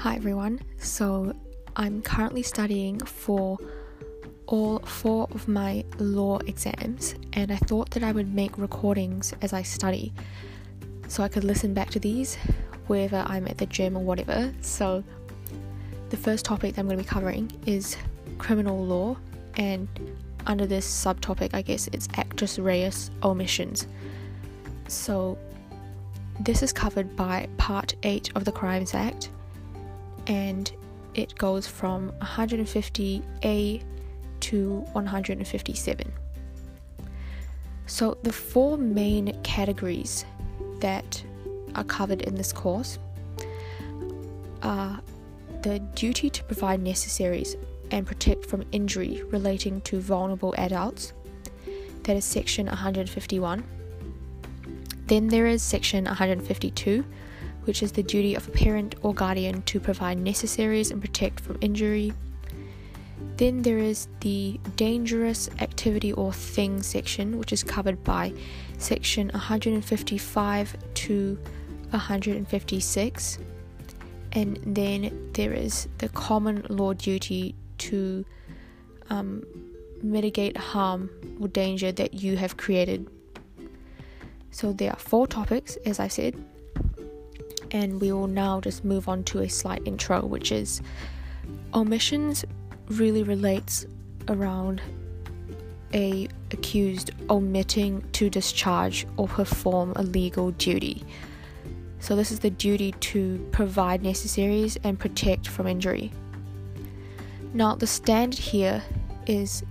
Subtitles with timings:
[0.00, 0.60] Hi everyone.
[0.78, 1.34] So
[1.76, 3.58] I'm currently studying for
[4.46, 9.52] all four of my law exams, and I thought that I would make recordings as
[9.52, 10.14] I study
[11.06, 12.36] so I could listen back to these
[12.86, 14.54] wherever I'm at the gym or whatever.
[14.62, 15.04] So
[16.08, 17.98] the first topic that I'm going to be covering is
[18.38, 19.18] criminal law,
[19.56, 19.86] and
[20.46, 23.86] under this subtopic, I guess it's actus reus omissions.
[24.88, 25.36] So
[26.40, 29.28] this is covered by Part 8 of the Crimes Act
[30.30, 30.70] and
[31.14, 33.82] it goes from 150A
[34.38, 36.12] to 157.
[37.86, 40.24] So, the four main categories
[40.78, 41.22] that
[41.74, 43.00] are covered in this course
[44.62, 45.00] are
[45.62, 47.56] the duty to provide necessaries
[47.90, 51.12] and protect from injury relating to vulnerable adults,
[52.04, 53.64] that is section 151.
[55.06, 57.04] Then there is section 152
[57.64, 61.58] which is the duty of a parent or guardian to provide necessaries and protect from
[61.60, 62.12] injury.
[63.36, 68.32] Then there is the dangerous activity or thing section, which is covered by
[68.78, 71.38] section 155 to
[71.90, 73.38] 156.
[74.32, 78.24] And then there is the common law duty to
[79.08, 79.42] um,
[80.02, 83.08] mitigate harm or danger that you have created.
[84.50, 86.34] So there are four topics, as I said
[87.70, 90.80] and we will now just move on to a slight intro, which is
[91.74, 92.44] omissions
[92.88, 93.86] really relates
[94.28, 94.80] around
[95.92, 101.04] a accused omitting to discharge or perform a legal duty.
[101.98, 106.12] So this is the duty to provide necessaries and protect from injury.
[107.52, 108.82] Now the standard here
[109.26, 109.64] is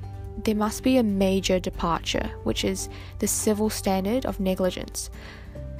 [0.44, 5.10] there must be a major departure, which is the civil standard of negligence.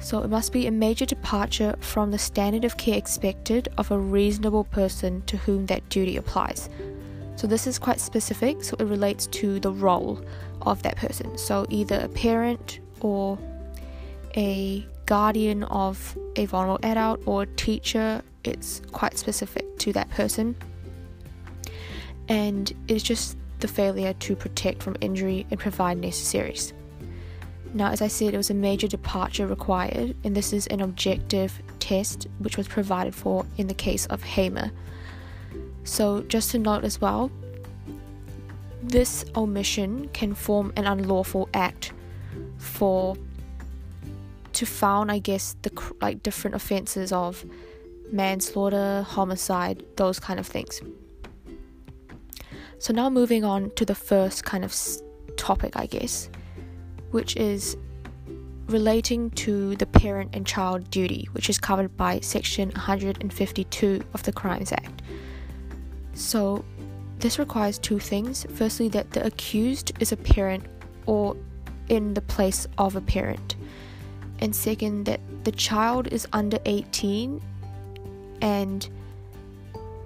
[0.00, 3.98] So it must be a major departure from the standard of care expected of a
[3.98, 6.68] reasonable person to whom that duty applies.
[7.36, 10.22] So this is quite specific, so it relates to the role
[10.62, 11.38] of that person.
[11.38, 13.38] So either a parent or
[14.36, 20.56] a guardian of a vulnerable adult or a teacher, it's quite specific to that person.
[22.28, 26.72] And it's just the failure to protect from injury and provide necessaries.
[27.72, 31.62] Now, as I said, it was a major departure required, and this is an objective
[31.78, 34.72] test which was provided for in the case of Hamer.
[35.84, 37.30] So, just to note as well,
[38.82, 41.92] this omission can form an unlawful act
[42.58, 43.16] for
[44.52, 45.70] to found, I guess, the
[46.00, 47.44] like different offences of
[48.12, 50.80] manslaughter, homicide, those kind of things.
[52.78, 54.74] So now moving on to the first kind of
[55.36, 56.28] topic, I guess,
[57.10, 57.76] which is
[58.70, 64.32] relating to the parent and child duty, which is covered by Section 152 of the
[64.32, 65.02] Crimes Act.
[66.14, 66.64] So,
[67.18, 68.46] this requires two things.
[68.54, 70.64] Firstly, that the accused is a parent
[71.06, 71.36] or
[71.88, 73.56] in the place of a parent.
[74.38, 77.42] And second, that the child is under 18
[78.40, 78.88] and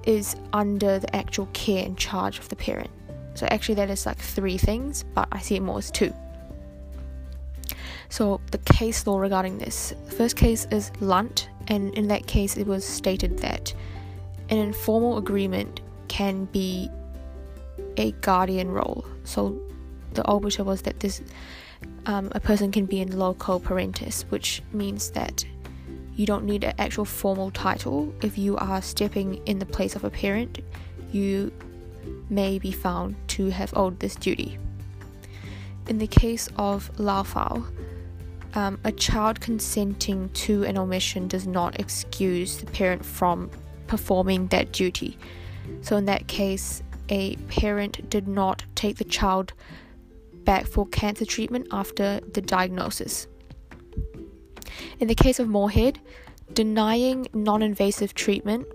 [0.05, 2.91] is under the actual care and charge of the parent.
[3.35, 6.13] So, actually, that is like three things, but I see it more as two.
[8.09, 12.57] So, the case law regarding this the first case is Lunt, and in that case,
[12.57, 13.75] it was stated that
[14.51, 16.91] an informal agreement can be
[17.97, 19.05] a guardian role.
[19.25, 19.61] So,
[20.13, 21.23] the obiter was that this
[22.07, 25.45] um, a person can be in loco parentis, which means that
[26.15, 28.15] you don't need an actual formal title.
[28.23, 30.61] If you are stepping in the place of a parent,
[31.13, 31.53] you
[32.29, 34.59] may be found to have owed this duty.
[35.89, 37.67] In the case of Laufau,
[38.55, 43.51] um, a child consenting to an omission does not excuse the parent from
[43.87, 45.19] performing that duty.
[45.83, 49.53] So, in that case, a parent did not take the child
[50.45, 53.27] back for cancer treatment after the diagnosis.
[55.01, 56.01] In the case of Moorhead,
[56.53, 58.67] denying non invasive treatment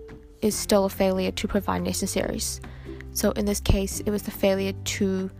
[0.42, 2.60] is still a failure to provide necessaries.
[3.12, 5.30] So, in this case, it was the failure to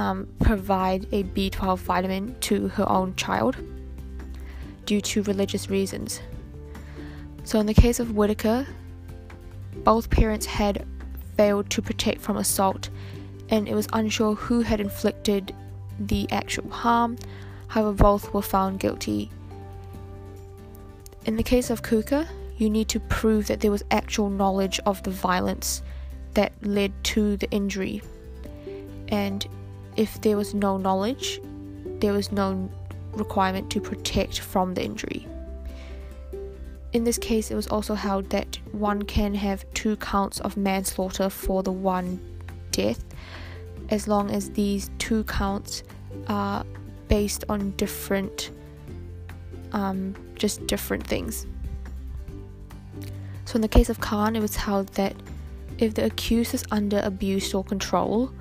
[0.00, 3.56] um, provide a B12 vitamin to her own child
[4.86, 6.22] due to religious reasons.
[7.44, 8.66] So, in the case of Witika,
[9.84, 10.86] both parents had
[11.36, 12.88] failed to protect from assault,
[13.50, 15.54] and it was unsure who had inflicted
[15.98, 17.18] the actual harm.
[17.68, 19.30] However, both were found guilty.
[21.26, 22.26] In the case of Kuka,
[22.56, 25.82] you need to prove that there was actual knowledge of the violence
[26.32, 28.02] that led to the injury.
[29.08, 29.46] And
[29.96, 31.40] if there was no knowledge,
[32.00, 32.70] there was no
[33.12, 35.26] requirement to protect from the injury.
[36.92, 41.30] in this case, it was also held that one can have two counts of manslaughter
[41.30, 42.18] for the one
[42.72, 43.04] death,
[43.90, 45.84] as long as these two counts
[46.26, 46.64] are
[47.08, 48.50] based on different,
[49.72, 51.46] um, just different things.
[53.44, 55.14] So, in the case of Khan, it was held that
[55.78, 58.32] if the accused is under abuse or control,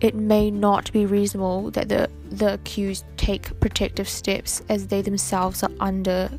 [0.00, 5.62] it may not be reasonable that the, the accused take protective steps as they themselves
[5.62, 6.30] are under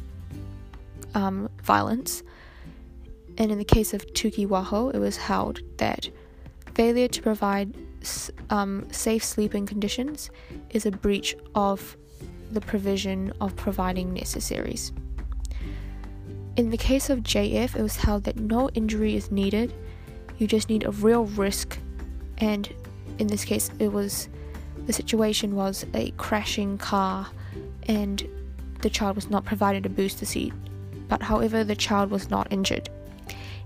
[1.13, 2.23] um, violence.
[3.37, 6.09] And in the case of Tukiwaho, it was held that
[6.73, 7.75] failure to provide
[8.49, 10.31] um, safe sleeping conditions
[10.71, 11.95] is a breach of
[12.51, 14.91] the provision of providing necessaries.
[16.57, 19.73] In the case of JF, it was held that no injury is needed,
[20.37, 21.77] you just need a real risk,
[22.39, 22.73] and
[23.21, 24.27] in this case, it was
[24.87, 27.27] the situation was a crashing car,
[27.87, 28.27] and
[28.81, 30.53] the child was not provided a booster seat
[31.11, 32.89] but however, the child was not injured.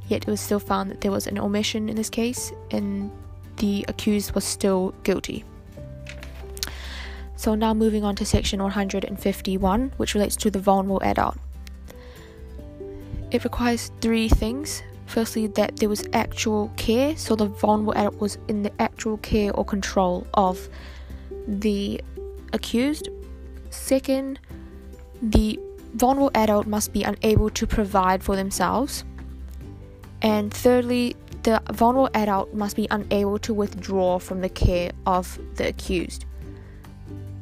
[0.08, 3.12] Yet it was still found that there was an omission in this case, and
[3.58, 5.46] the accused was still guilty.
[7.36, 11.38] So, now moving on to section 151, which relates to the vulnerable adult.
[13.30, 14.82] It requires three things.
[15.06, 19.54] Firstly, that there was actual care, so the vulnerable adult was in the actual care
[19.56, 20.68] or control of
[21.48, 22.02] the
[22.54, 23.10] accused.
[23.70, 24.40] Second,
[25.22, 25.60] the
[25.94, 29.04] vulnerable adult must be unable to provide for themselves.
[30.22, 35.68] And thirdly, the vulnerable adult must be unable to withdraw from the care of the
[35.68, 36.26] accused.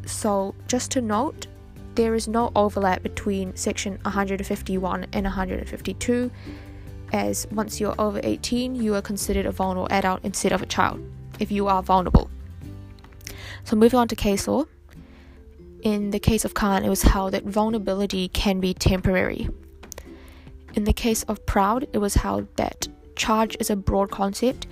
[0.06, 1.48] So, just to note,
[1.96, 6.32] there is no overlap between section 151 and 152,
[7.14, 11.00] as once you're over 18, you are considered a vulnerable adult instead of a child
[11.40, 12.30] if you are vulnerable.
[13.64, 14.66] So, moving on to case law
[15.84, 19.50] in the case of Khan, it was held that vulnerability can be temporary.
[20.76, 22.88] In the case of Proud, it was held that
[23.18, 24.66] charge is a broad concept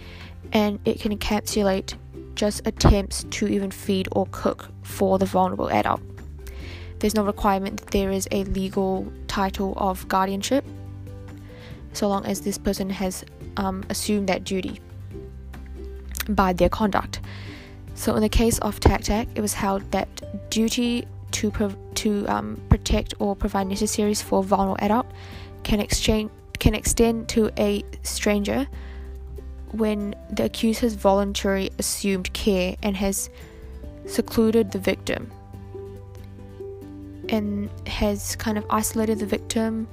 [0.54, 1.96] and it can encapsulate
[2.34, 6.02] just attempts to even feed or cook for the vulnerable adult.
[7.00, 10.64] There's no requirement that there is a legal title of guardianship,
[11.94, 13.26] so long as this person has
[13.58, 14.80] um, assumed that duty
[16.30, 17.22] by their conduct.
[17.96, 22.62] So, in the case of TAC it was held that duty to pro- to um,
[22.70, 25.06] protect or provide necessaries for a vulnerable adult
[25.64, 28.68] can exchange can extend to a stranger
[29.72, 33.30] when the accused has voluntarily assumed care and has
[34.06, 35.32] secluded the victim
[37.30, 39.88] and has kind of isolated the victim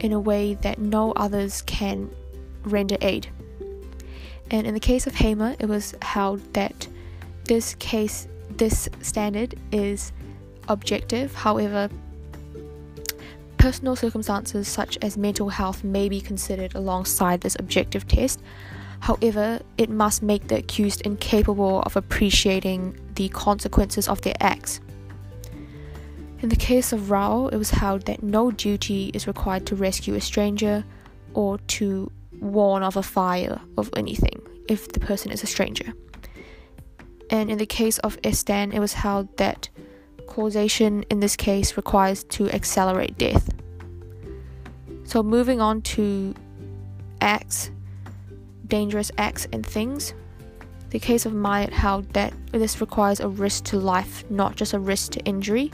[0.00, 2.10] in a way that no others can
[2.64, 3.28] render aid.
[4.50, 6.86] And in the case of Hamer, it was held that
[7.44, 10.12] this case, this standard is
[10.68, 11.34] objective.
[11.34, 11.88] However,
[13.58, 18.40] personal circumstances such as mental health may be considered alongside this objective test.
[19.00, 24.80] However, it must make the accused incapable of appreciating the consequences of their acts.
[26.40, 30.14] In the case of Rao, it was held that no duty is required to rescue
[30.14, 30.84] a stranger
[31.34, 32.10] or to
[32.40, 35.94] warn of a fire of anything if the person is a stranger
[37.30, 39.68] and in the case of Estan, it was held that
[40.26, 43.50] causation in this case requires to accelerate death.
[45.04, 46.34] So, moving on to
[47.20, 47.70] acts,
[48.66, 50.14] dangerous acts, and things.
[50.90, 54.78] The case of Myatt held that this requires a risk to life, not just a
[54.78, 55.72] risk to injury,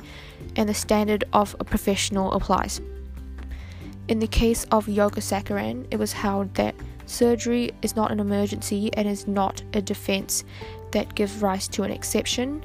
[0.57, 2.81] and the standard of a professional applies.
[4.09, 6.75] In the case of Yogasakaran, it was held that
[7.07, 10.45] surgery is not an emergency and is not a defense
[10.93, 12.65] that gives rise to an exception.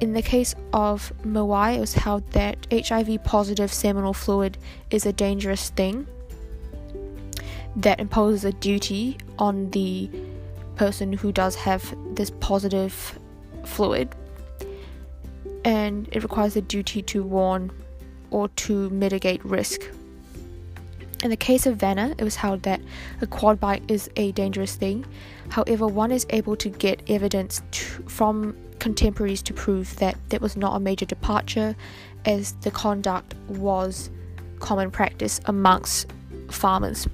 [0.00, 4.58] In the case of Mwai, it was held that HIV positive seminal fluid
[4.90, 6.06] is a dangerous thing
[7.76, 10.10] that imposes a duty on the
[10.76, 13.18] person who does have this positive
[13.64, 14.14] fluid,
[15.64, 17.70] and it requires a duty to warn
[18.30, 19.82] or to mitigate risk.
[21.22, 22.80] In the case of Vanna, it was held that
[23.20, 25.04] a quad bike is a dangerous thing.
[25.50, 30.56] However, one is able to get evidence to, from contemporaries to prove that that was
[30.56, 31.76] not a major departure,
[32.24, 34.10] as the conduct was
[34.58, 36.12] common practice amongst
[36.50, 37.06] farmers.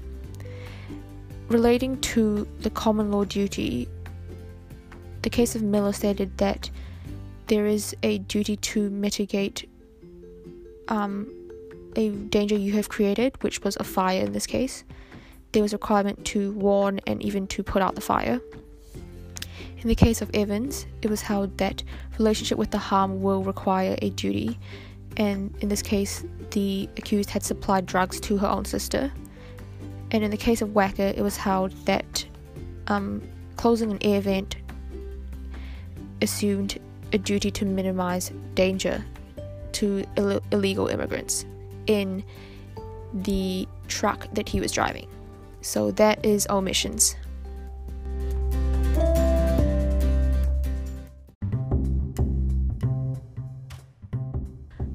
[1.49, 3.87] Relating to the common law duty,
[5.21, 6.71] the case of Miller stated that
[7.49, 9.67] there is a duty to mitigate
[10.87, 11.27] um,
[11.95, 14.83] a danger you have created, which was a fire in this case,
[15.51, 18.39] there was a requirement to warn and even to put out the fire.
[19.79, 21.83] In the case of Evans, it was held that
[22.19, 24.59] relationship with the harm will require a duty,
[25.17, 29.11] and in this case, the accused had supplied drugs to her own sister.
[30.11, 32.25] And in the case of Wacker, it was held that
[32.87, 33.21] um,
[33.55, 34.55] closing an air vent
[36.21, 36.79] assumed
[37.13, 39.03] a duty to minimize danger
[39.73, 41.45] to Ill- illegal immigrants
[41.87, 42.23] in
[43.13, 45.07] the truck that he was driving.
[45.61, 47.15] So that is omissions.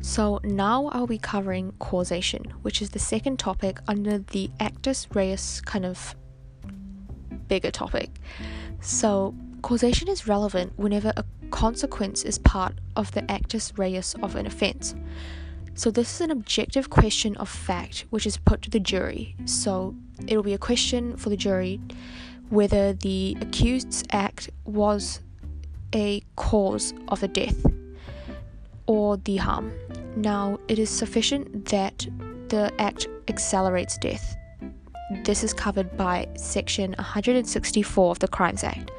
[0.00, 5.60] So now I'll be covering causation, which is the second topic under the actus reus
[5.60, 6.14] kind of
[7.48, 8.10] bigger topic.
[8.80, 14.44] So causation is relevant whenever a consequence is part of the actus reus of an
[14.44, 14.92] offense.
[15.76, 19.36] So this is an objective question of fact which is put to the jury.
[19.44, 19.94] So
[20.26, 21.80] it'll be a question for the jury
[22.50, 25.20] whether the accused's act was
[25.94, 27.64] a cause of the death
[28.86, 29.72] or the harm.
[30.16, 32.08] Now, it is sufficient that
[32.48, 34.36] the act accelerates death.
[35.22, 38.90] This is covered by Section 164 of the Crimes Act.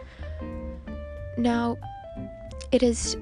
[1.37, 1.77] Now,
[2.71, 3.17] it is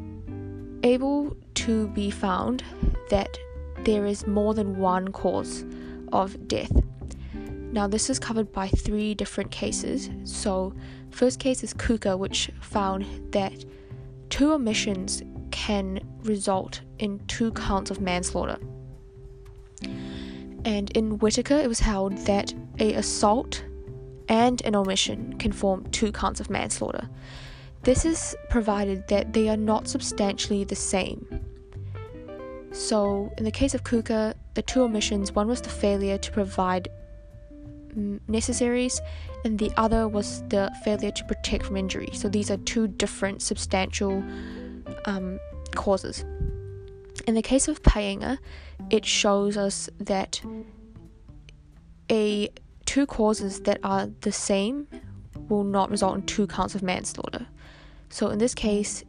[0.84, 2.64] able to be found
[3.10, 3.38] that
[3.84, 5.66] there is more than one cause
[6.12, 6.72] of death.
[7.72, 10.10] Now, this is covered by three different cases.
[10.26, 10.74] So,
[11.10, 13.66] first case is Kuka, which found that
[14.30, 18.58] two omissions can result in two counts of manslaughter.
[20.66, 23.64] And in Witika, it was held that a assault
[24.30, 27.10] and an omission can form two counts of manslaughter.
[27.84, 31.26] This is provided that they are not substantially the same.
[32.72, 36.88] So, in the case of Kuka, the two omissions one was the failure to provide
[38.28, 39.00] necessaries,
[39.44, 42.10] and the other was the failure to protect from injury.
[42.14, 44.24] So, these are two different substantial
[45.06, 45.40] um,
[45.76, 46.24] causes.
[47.28, 48.38] In the case of Paenga,
[48.90, 50.42] it shows us that
[52.10, 52.50] a
[52.86, 54.88] two causes that are the same
[55.50, 57.43] will not result in two counts of manslaughter.
[58.14, 59.04] So in this case,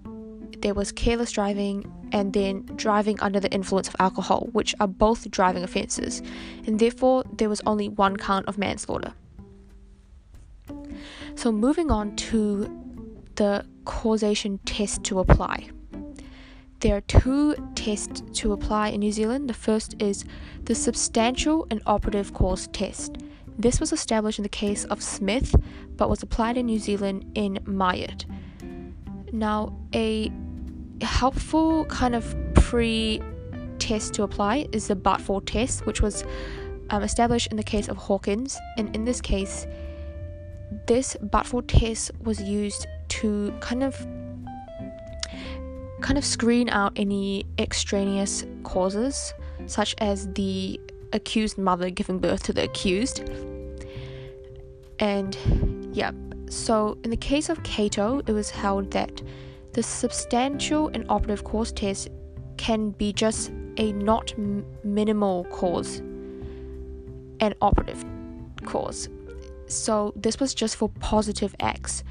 [0.61, 5.30] there was careless driving and then driving under the influence of alcohol, which are both
[5.30, 6.23] driving offences,
[6.66, 9.12] and therefore there was only one count of manslaughter.
[11.34, 12.66] So moving on to
[13.34, 15.68] the causation test to apply.
[16.80, 19.50] There are two tests to apply in New Zealand.
[19.50, 20.25] The first is
[20.62, 23.18] the substantial and operative cause test.
[23.58, 25.54] This was established in the case of Smith,
[25.94, 28.25] but was applied in New Zealand in Myatt.
[29.35, 30.31] Now, a
[31.00, 33.21] helpful kind of pre
[33.81, 36.25] test to apply is the but for test, which was
[36.91, 38.57] um, established in the case of Hawkins.
[38.79, 39.67] And in this case,
[40.87, 43.97] this but for test was used to kind of
[46.00, 49.35] kind of screen out any extraneous causes,
[49.67, 50.79] such as the
[51.12, 53.29] accused mother giving birth to the accused.
[55.00, 55.37] And
[55.93, 56.12] yeah,
[56.49, 59.23] so in the case of Cato, it was held that
[59.73, 62.09] the substantial and operative cause test
[62.57, 65.99] can be just a not m- minimal cause
[67.41, 68.05] and operative
[68.65, 69.09] cause.
[69.67, 72.05] So this was just for positive acts.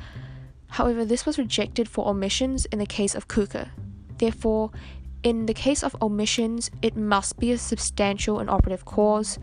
[0.67, 3.71] However, this was rejected for omissions in the case of Kuka.
[4.17, 4.71] Therefore,
[5.23, 9.39] in the case of omissions, it must be a substantial and operative cause.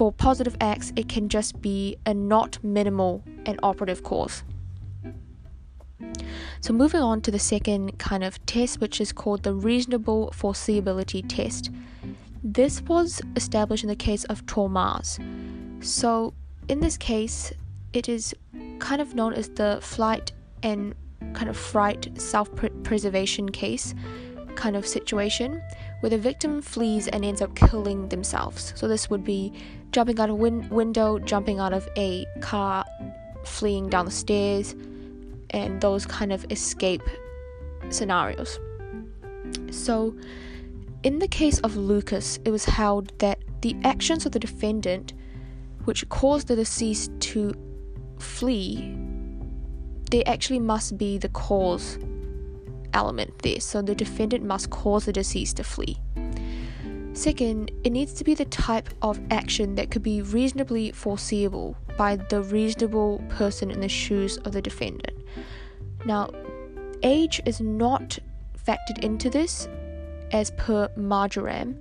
[0.00, 4.44] For positive acts, it can just be a not minimal and operative cause.
[6.62, 11.26] So, moving on to the second kind of test, which is called the reasonable foreseeability
[11.28, 11.70] test.
[12.42, 15.18] This was established in the case of Tormaz.
[15.84, 16.32] So,
[16.68, 17.52] in this case,
[17.92, 18.34] it is
[18.78, 20.94] kind of known as the flight and
[21.34, 22.48] kind of fright self
[22.84, 23.94] preservation case
[24.56, 25.62] kind of situation
[26.00, 28.72] where the victim flees and ends up killing themselves.
[28.76, 29.52] So this would be
[29.90, 32.84] jumping out of a win- window, jumping out of a car,
[33.44, 34.74] fleeing down the stairs,
[35.50, 37.02] and those kind of escape
[37.90, 38.58] scenarios.
[39.70, 40.14] So,
[41.02, 45.12] in the case of Lucas, it was held that the actions of the defendant,
[45.84, 47.54] which caused the deceased to
[48.18, 48.96] flee,
[50.10, 51.98] they actually must be the cause
[52.92, 53.60] element there.
[53.60, 55.98] So the defendant must cause the deceased to flee.
[57.20, 62.16] Second, it needs to be the type of action that could be reasonably foreseeable by
[62.16, 65.18] the reasonable person in the shoes of the defendant.
[66.06, 66.30] Now,
[67.02, 68.18] age is not
[68.66, 69.68] factored into this
[70.32, 71.78] as per Marjoram.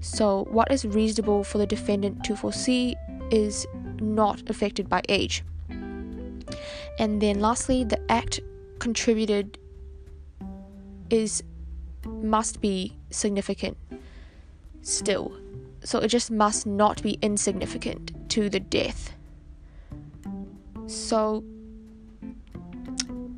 [0.00, 2.96] So, what is reasonable for the defendant to foresee
[3.30, 3.66] is
[3.98, 5.42] not affected by age.
[5.70, 8.40] And then lastly, the act
[8.78, 9.56] contributed
[11.08, 11.42] is
[12.04, 13.78] must be significant
[14.86, 15.32] still.
[15.84, 19.12] So it just must not be insignificant to the death.
[20.86, 21.44] So,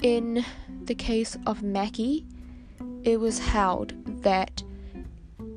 [0.02, 0.45] in
[0.85, 2.26] the case of Mackie,
[3.02, 4.62] it was held that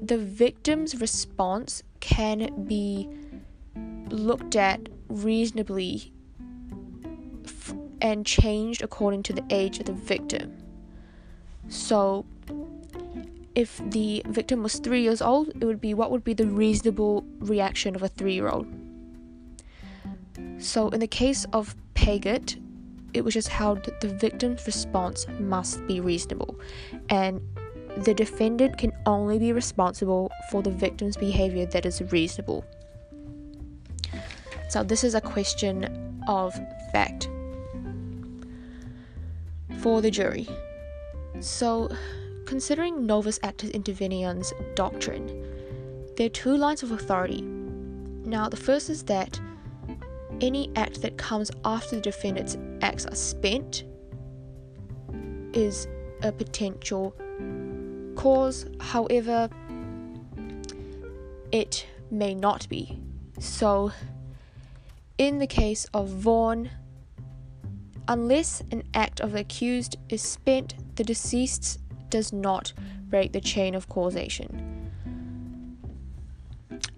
[0.01, 3.07] the victim's response can be
[4.09, 6.11] looked at reasonably
[7.45, 10.57] f- and changed according to the age of the victim.
[11.67, 12.25] So,
[13.55, 17.25] if the victim was three years old, it would be what would be the reasonable
[17.39, 18.67] reaction of a three year old.
[20.57, 22.57] So, in the case of Pagett,
[23.13, 26.59] it was just held that the victim's response must be reasonable,
[27.09, 27.41] and
[27.97, 32.63] the defendant can only be responsible for the victim's behavior that is reasonable.
[34.69, 36.53] So, this is a question of
[36.93, 37.27] fact
[39.79, 40.47] for the jury.
[41.39, 41.89] So,
[42.51, 45.25] considering Novus Actus Interveniens doctrine,
[46.17, 47.43] there are two lines of authority.
[47.43, 49.39] Now, the first is that
[50.41, 53.85] any act that comes after the defendant's acts are spent
[55.53, 55.87] is
[56.23, 57.15] a potential
[58.17, 59.49] cause, however,
[61.53, 62.99] it may not be.
[63.39, 63.93] So,
[65.17, 66.69] in the case of Vaughan,
[68.09, 71.79] unless an act of the accused is spent, the deceased
[72.11, 72.73] does not
[73.09, 74.89] break the chain of causation.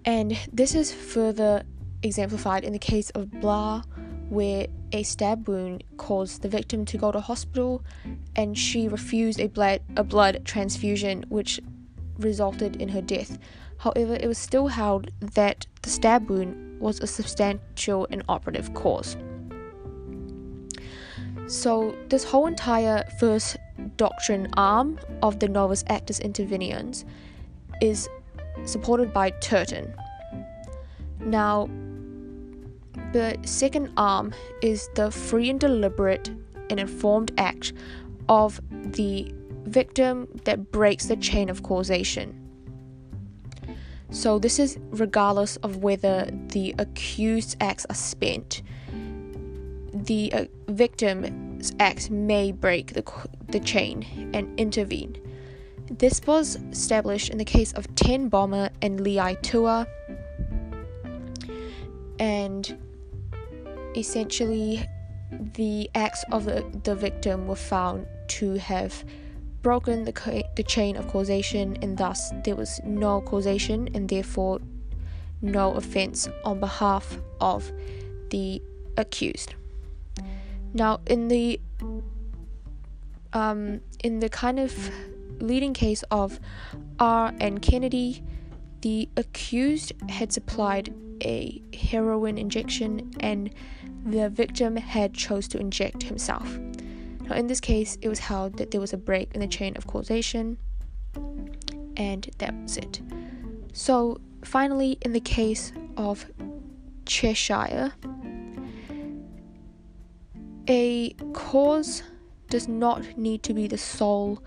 [0.04, 1.62] And this is further
[2.02, 3.82] exemplified in the case of Blaue,
[4.28, 7.82] where a stab wound caused the victim to go to hospital
[8.36, 11.60] and she refused a blood, a blood transfusion, which
[12.18, 13.38] resulted in her death.
[13.78, 19.16] However, it was still held that the stab wound was a substantial and operative cause.
[21.46, 23.56] So, this whole entire first
[23.96, 27.04] doctrine arm of the Novus Actus Interveniens
[27.80, 28.08] is
[28.64, 29.92] supported by Turton.
[31.20, 31.68] Now,
[33.12, 36.30] the second arm is the free and deliberate
[36.70, 37.72] and informed act
[38.28, 39.32] of the
[39.64, 42.40] victim that breaks the chain of causation.
[44.10, 48.62] So, this is regardless of whether the accused's acts are spent.
[49.92, 50.44] The uh,
[51.78, 53.04] acts may break the,
[53.48, 55.16] the chain and intervene.
[55.90, 59.86] This was established in the case of Ten Bomber and Lei Tua,
[62.18, 62.78] and
[63.96, 64.86] essentially
[65.54, 69.04] the acts of the, the victim were found to have
[69.62, 74.60] broken the, the chain of causation and thus there was no causation and therefore
[75.42, 77.72] no offense on behalf of
[78.30, 78.60] the
[78.96, 79.54] accused
[80.74, 81.60] now in the
[83.32, 84.90] um, in the kind of
[85.40, 86.38] leading case of
[86.98, 88.22] R and Kennedy
[88.82, 93.50] the accused had supplied a heroin injection and
[94.04, 96.58] the victim had chose to inject himself.
[97.22, 99.76] Now in this case it was held that there was a break in the chain
[99.76, 100.58] of causation
[101.96, 103.00] and that was it.
[103.72, 106.26] So finally in the case of
[107.06, 107.92] Cheshire
[110.68, 112.02] a cause
[112.48, 114.42] does not need to be the sole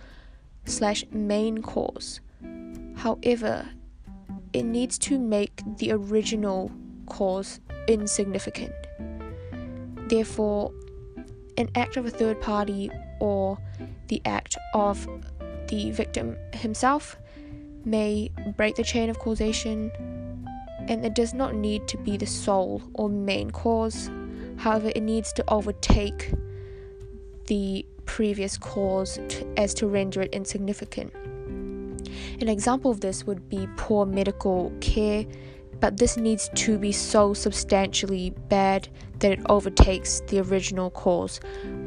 [0.66, 2.20] slash main cause.
[2.96, 3.68] However,
[4.54, 6.72] it needs to make the original
[7.06, 8.74] cause insignificant.
[10.10, 10.72] Therefore,
[11.58, 13.58] an act of a third party or
[14.08, 15.08] the act of
[15.68, 17.18] the victim himself
[17.84, 19.92] may break the chain of causation,
[20.88, 24.10] and it does not need to be the sole or main cause.
[24.58, 26.34] However, it needs to overtake
[27.46, 31.14] the previous cause to, as to render it insignificant.
[32.40, 35.26] An example of this would be poor medical care,
[35.80, 38.88] but this needs to be so substantially bad
[39.20, 41.40] that it overtakes the original cause,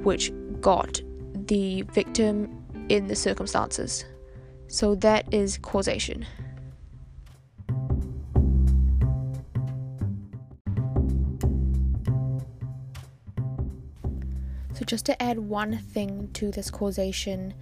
[0.02, 1.00] which got
[1.46, 4.04] the victim in the circumstances.
[4.68, 6.26] So that is causation.
[14.90, 17.54] Just to add one thing to this causation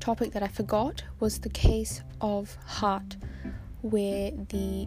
[0.00, 3.16] topic that I forgot was the case of Hart,
[3.80, 4.86] where the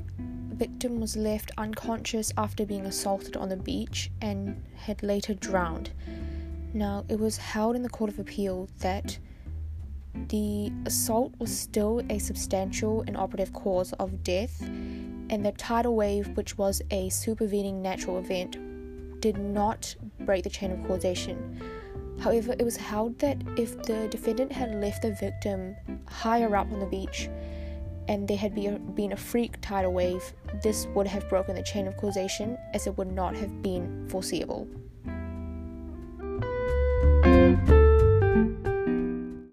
[0.54, 5.90] victim was left unconscious after being assaulted on the beach and had later drowned.
[6.72, 9.18] Now, it was held in the Court of Appeal that
[10.14, 16.28] the assault was still a substantial and operative cause of death, and the tidal wave,
[16.38, 18.56] which was a supervening natural event,
[19.20, 21.60] did not break the chain of causation
[22.20, 25.76] However, it was held that if the defendant had left the victim
[26.08, 27.30] higher up on the beach
[28.08, 31.64] and there had be a, been a freak tidal wave, this would have broken the
[31.64, 34.68] chain of causation as it would not have been foreseeable.